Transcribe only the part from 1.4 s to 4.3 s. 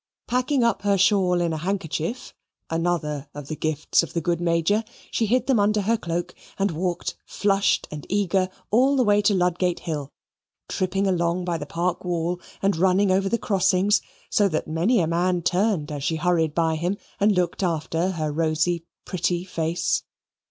in a handkerchief (another of the gifts of the